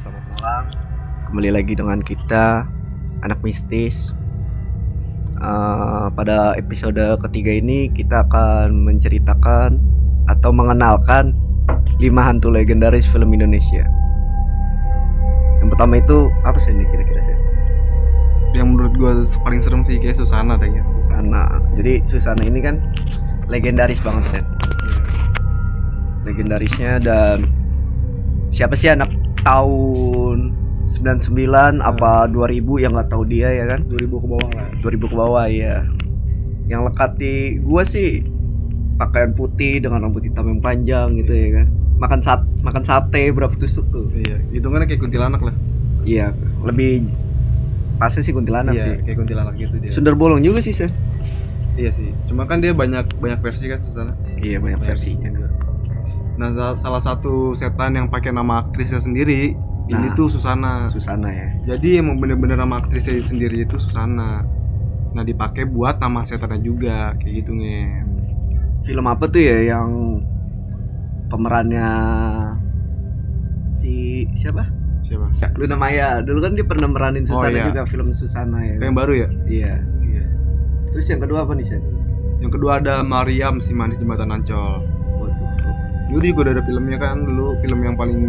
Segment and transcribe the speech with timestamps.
[0.00, 0.64] selamat malam.
[1.28, 2.64] Kembali lagi dengan kita,
[3.20, 4.16] anak mistis.
[5.36, 9.76] Eh, pada episode ketiga ini kita akan menceritakan
[10.32, 11.36] atau mengenalkan
[12.00, 13.84] lima hantu legendaris film Indonesia.
[15.60, 17.36] Yang pertama itu apa sih ini kira-kira sih?
[18.56, 19.12] Yang menurut gua
[19.44, 20.84] paling serem sih kayak Susana deh ya.
[20.96, 21.60] Susana.
[21.76, 22.80] Jadi Susana ini kan
[23.52, 24.42] legendaris banget sih.
[26.24, 27.48] Legendarisnya dan
[28.48, 30.52] siapa sih anak tahun
[30.90, 33.86] 99 apa 2000 yang nggak tahu dia ya kan?
[33.86, 34.68] 2000 ke bawah lah.
[34.82, 35.76] 2000 ke bawah ya.
[36.66, 38.26] Yang lekat di gua sih
[38.98, 41.66] pakaian putih dengan rambut hitam yang panjang gitu ya kan.
[42.00, 44.10] Makan sat makan sate berapa tusuk tuh?
[44.12, 45.54] Iya, hitungannya kayak kuntilanak lah.
[46.02, 46.32] Iya,
[46.64, 47.08] lebih
[48.00, 48.94] pasti sih kuntilanak iya, sih.
[49.04, 49.92] kayak kuntilanak gitu dia.
[49.92, 50.88] Sundar bolong juga sih, Sen.
[51.76, 52.08] iya sih.
[52.24, 54.16] Cuma kan dia banyak banyak versi kan Susana.
[54.40, 55.28] Iya, banyak versinya.
[56.34, 59.54] Nah, sa- salah satu setan yang pakai nama aktrisnya sendiri
[59.86, 60.14] ini Nah.
[60.14, 60.86] tuh Susana.
[60.86, 61.48] Susana ya.
[61.66, 64.44] Jadi emang bener-bener nama aktrisnya sendiri itu Susana.
[65.10, 67.82] Nah, dipakai buat nama setannya juga kayak gitu nge.
[68.82, 70.22] Film apa tuh ya yang
[71.28, 71.88] pemerannya
[73.72, 74.66] si siapa?
[75.02, 75.26] Siapa?
[75.56, 76.22] Luna Maya.
[76.22, 77.66] Dulu kan dia pernah meranin Oh, Susana iya.
[77.66, 78.76] juga film Susana ya.
[78.78, 79.28] Yang baru ya?
[79.44, 79.74] Iya.
[80.00, 80.22] Iya.
[80.88, 81.82] Terus yang kedua apa nih, Sen?
[82.38, 84.86] Yang kedua ada Mariam si manis jembatan Ancol.
[86.10, 88.20] Dulu juga udah ada filmnya kan dulu film yang paling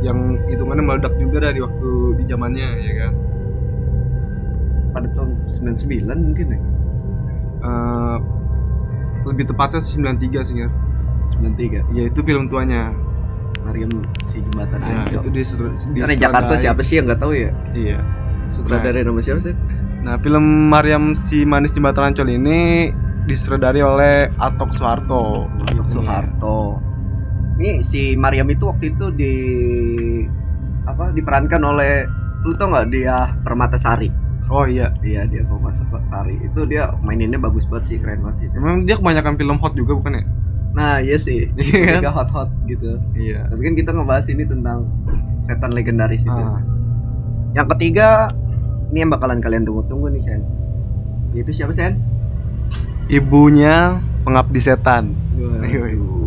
[0.00, 0.18] yang
[0.48, 3.12] hitungannya meledak juga dah di waktu di zamannya ya kan.
[4.90, 6.58] Pada tahun 99 mungkin ya.
[7.60, 8.16] Eh,
[9.22, 10.68] lebih tepatnya 93 sih ya.
[11.30, 11.84] 93.
[11.92, 12.90] Ya itu film tuanya.
[13.60, 13.92] Mariam
[14.24, 15.20] si jembatan Ya, Ancol.
[15.20, 17.52] itu di, sutradara- di Karena Jakarta siapa sih yang nggak tahu ya?
[17.70, 17.98] Iya.
[18.48, 19.52] Sutradara nama siapa sih?
[20.00, 22.88] Nah, film Mariam si manis jembatan Ancol ini
[23.22, 25.44] disutradari oleh Atok Soeharto.
[25.60, 26.80] Untuk Soeharto.
[27.60, 29.34] Ini si Mariam itu waktu itu di
[30.82, 32.08] apa diperankan oleh
[32.40, 34.08] lu tau nggak dia Permatasari
[34.48, 34.88] Oh iya.
[34.98, 39.36] Iya dia Permatasari itu dia maininnya bagus banget sih keren banget sih Emang dia kebanyakan
[39.36, 40.24] film hot juga bukan ya?
[40.70, 42.00] nah iya sih Iya kan?
[42.00, 43.44] Juga hot hot gitu Iya.
[43.44, 44.88] tapi kan kita ngebahas ini tentang
[45.40, 46.62] setan legendaris itu Ah,
[47.52, 48.30] yang ketiga
[48.88, 50.40] ini yang bakalan kalian tunggu-tunggu nih Sen
[51.30, 51.98] itu siapa Sen?
[53.06, 55.10] ibunya pengabdi setan.
[55.34, 56.19] Waduh.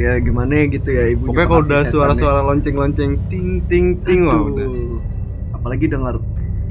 [0.00, 4.66] Kayak gimana gitu ya ibu Pokoknya kalau udah suara-suara lonceng-lonceng ting ting ting wah udah.
[5.52, 6.16] apalagi dengar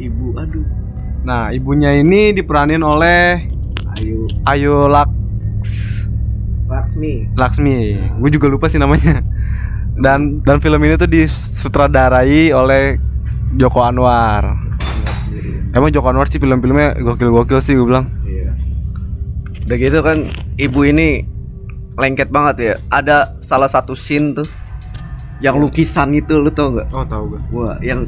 [0.01, 0.65] ibu aduh
[1.19, 3.43] Nah, ibunya ini diperanin oleh
[3.99, 6.07] ayo Ayu Laks
[6.71, 7.99] Laksmi Laksmi.
[8.23, 9.19] Gue juga lupa sih namanya.
[9.99, 12.95] Dan dan film ini tuh disutradarai oleh
[13.59, 14.55] Joko Anwar.
[15.75, 18.07] Emang Joko Anwar sih film-filmnya gokil-gokil sih gue bilang.
[18.23, 18.55] iya
[19.67, 20.17] udah gitu kan
[20.55, 21.27] ibu ini
[21.99, 24.47] lengket banget ya ada salah satu scene tuh
[25.39, 27.41] yang lukisan itu lu tau nggak Oh, tahu gue.
[27.53, 28.07] wah yang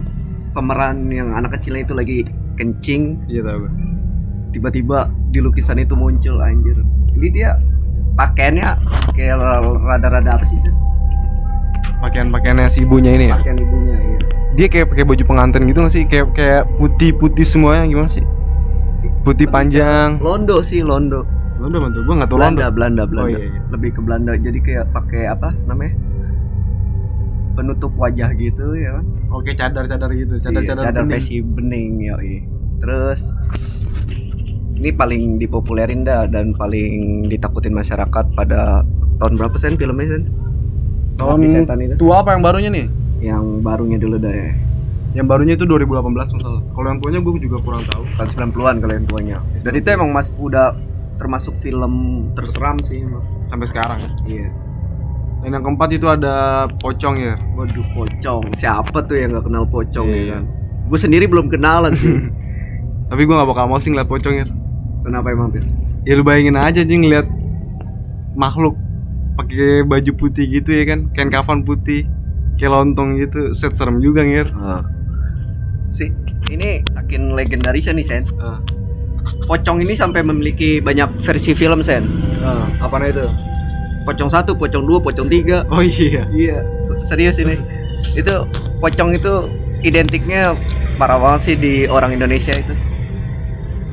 [0.51, 2.17] pemeran yang anak kecilnya itu lagi
[2.55, 3.71] kencing Iya tahu gue.
[4.51, 4.97] tiba-tiba
[5.29, 6.75] di lukisan itu muncul anjir
[7.13, 7.49] jadi dia
[8.13, 8.67] pakaiannya
[9.11, 9.35] kayak
[9.81, 10.71] rada-rada apa sih sih
[11.97, 13.37] Pakaian-pakaiannya si ibunya ini ya.
[13.37, 14.17] pakaian ibunya ya
[14.51, 16.03] Dia kayak pakai baju pengantin gitu gak sih?
[16.03, 18.25] Kayak kayak putih-putih semuanya gimana sih?
[19.21, 20.17] Putih panjang.
[20.17, 21.23] Londo sih Londo
[21.61, 22.67] Londo mantu, gue gak tau Belanda.
[22.67, 23.61] Belanda Belanda Oh, iya, iya.
[23.69, 25.93] lebih ke Belanda jadi kayak pakai apa namanya
[27.53, 31.45] penutup wajah gitu ya kan Oke cadar-cadar gitu, Iya, cadar-cadar cadar bening.
[31.53, 32.15] bening ya
[32.79, 33.21] terus
[34.73, 38.81] ini paling dipopulerin dah dan paling ditakutin masyarakat pada
[39.19, 40.23] tahun berapa sen filmnya sen
[41.13, 42.85] Tahun setan itu tua apa yang barunya nih?
[43.21, 44.49] yang barunya dulu dah ya
[45.13, 46.63] Yang barunya itu 2018 masalah.
[46.65, 48.01] Kalau yang tuanya gue juga kurang tahu.
[48.15, 50.73] tahun 90-an kalau yang tuanya dan itu emang mas udah
[51.21, 51.93] termasuk film
[52.33, 54.09] terseram sih emang Sampai sekarang ya.
[54.25, 54.47] iya
[55.39, 56.35] Dan yang keempat itu ada
[56.75, 57.37] pocong ya.
[57.53, 60.17] waduh pocong siapa tuh yang nggak kenal pocong Iya.
[60.17, 60.43] ya kan
[60.83, 62.17] gue sendiri belum kenalan sih
[63.09, 64.45] Tapi gue gak bakal mau sih ngeliat pocong ya.
[65.01, 65.61] kenapa emang tuh
[66.01, 67.29] Ya lu bayangin aja sih ngeliat
[68.33, 68.73] makhluk
[69.31, 72.03] pakai baju putih gitu ya kan, kain kafan putih,
[72.55, 74.49] kayak lontong gitu, set serem juga ngir.
[75.87, 76.07] si
[76.47, 78.59] ini saking legendarisnya nih sen Ah.
[79.43, 82.05] Pocong ini sampai memiliki banyak versi film sen
[82.41, 83.25] Ah, apa itu?
[84.01, 86.25] pocong satu pocong dua pocong tiga Oh iya.
[86.27, 86.57] iya
[87.03, 87.53] serius ini
[88.19, 88.33] itu
[88.79, 89.45] pocong itu
[89.81, 90.57] identiknya
[90.95, 92.73] parah banget sih di orang Indonesia itu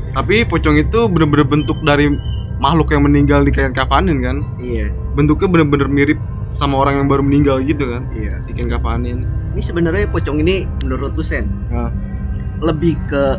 [0.08, 2.08] Tapi pocong itu bener-bener bentuk dari
[2.58, 4.36] makhluk yang meninggal di kain kafanin kan.
[4.58, 6.18] iya Bentuknya bener-bener mirip
[6.50, 8.02] sama orang yang baru meninggal gitu kan.
[8.12, 9.28] iya Di kain kafanin.
[9.52, 11.92] ini sebenarnya pocong ini menurut lu sen Ah.
[12.58, 13.36] lebih ke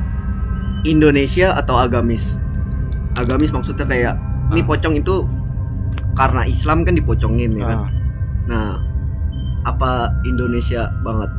[0.84, 2.40] Indonesia atau agamis
[3.16, 4.16] agamis maksudnya kayak
[4.50, 4.66] ini Ah.
[4.66, 5.16] pocong itu
[6.14, 7.90] karena Islam kan dipocongin ya kan Ah.
[8.46, 8.70] nah
[9.62, 9.92] apa
[10.24, 11.30] Indonesia banget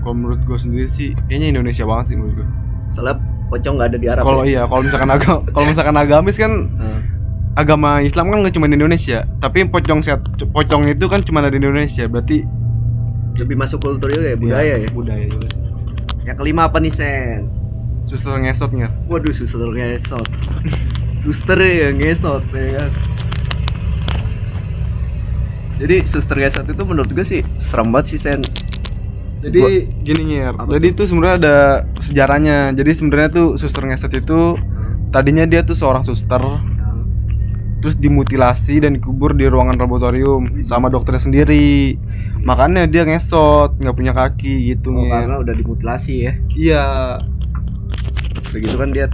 [0.00, 2.48] kalau menurut gue sendiri sih kayaknya Indonesia banget sih menurut gue
[2.88, 3.16] Soalnya
[3.48, 4.22] pocong nggak ada di Arab.
[4.22, 4.48] kalau ya?
[4.50, 7.00] iya kalau misalkan agama kalau misalkan agamis kan Heeh.
[7.54, 11.48] agama Islam kan nggak cuma di Indonesia tapi pocong set pocong itu kan cuma ada
[11.48, 12.42] di Indonesia berarti
[13.34, 14.88] lebih masuk kultur juga ya budaya ya.
[14.88, 15.48] budaya juga
[16.22, 17.40] Yang kelima apa nih Sen?
[18.02, 20.26] Suster ngesot nggak Waduh suster ngesot.
[21.22, 22.90] suster ya ngesot ya kan.
[25.78, 28.42] Jadi suster ngesot itu menurut gue sih serem banget sih Sen.
[29.42, 29.58] jadi
[30.06, 31.56] gini ngir Apa jadi itu sebenarnya ada
[31.98, 34.54] sejarahnya jadi sebenarnya tuh suster ngesot itu
[35.10, 36.38] tadinya dia tuh seorang suster
[37.82, 41.98] terus dimutilasi dan dikubur di ruangan laboratorium sama dokternya sendiri
[42.46, 46.32] makanya dia ngesot nggak punya kaki gitu Oh, karena udah dimutilasi ya.
[46.54, 46.84] iya
[48.52, 49.08] Begitu kan dia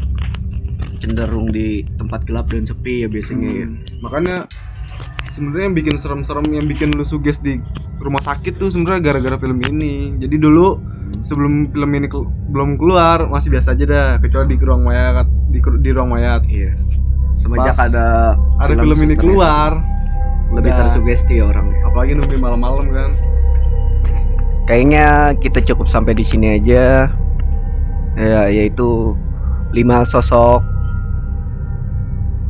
[0.98, 3.66] cenderung di tempat gelap dan sepi ya biasanya ya.
[3.66, 3.78] Hmm.
[4.02, 4.36] makanya
[5.30, 7.62] sebenarnya yang bikin serem-serem yang bikin lu suges di
[8.02, 10.78] rumah sakit tuh sebenarnya gara-gara film ini jadi dulu
[11.22, 12.06] sebelum film ini
[12.50, 16.74] belum keluar masih biasa aja dah kecuali di ruang mayat di, di ruang mayat Iya.
[17.38, 19.70] Semenjak Pas ada ada film, ini Suster keluar
[20.50, 20.78] lebih udah.
[20.82, 21.70] tersugesti orang.
[21.86, 23.10] apalagi nungguin malam-malam kan
[24.68, 27.08] Kayaknya kita cukup sampai di sini aja.
[28.20, 29.16] Ya, yaitu
[29.72, 30.64] lima sosok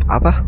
[0.08, 0.40] apa?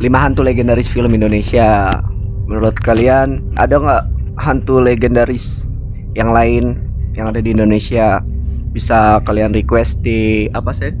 [0.00, 2.00] Lima hantu legendaris film Indonesia.
[2.48, 4.04] Menurut kalian ada nggak
[4.40, 5.68] hantu legendaris
[6.16, 6.80] yang lain
[7.12, 8.24] yang ada di Indonesia?
[8.72, 10.94] Bisa kalian request di apa sih?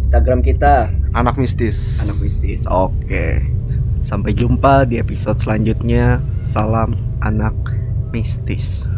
[0.00, 2.64] Instagram kita anak mistis anak mistis.
[2.70, 3.44] Oke.
[4.00, 6.24] Sampai jumpa di episode selanjutnya.
[6.40, 7.56] Salam anak
[8.14, 8.88] mistis.